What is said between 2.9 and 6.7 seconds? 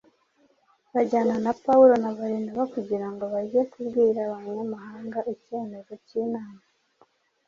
ngo bajye kubwira Abanyamahanga icyemezo cy’inama